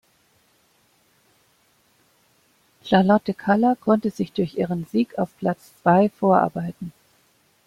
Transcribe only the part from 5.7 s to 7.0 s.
zwei vorarbeiten.